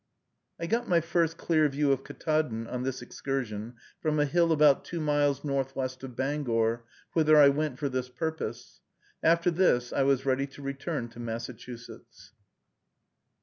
[0.59, 4.83] I got my first clear view of Ktaadn, on this excursion, from a hill about
[4.83, 8.81] two miles northwest of Bangor, whither I went for this purpose.
[9.21, 12.31] After this I was ready to return to Massachusetts.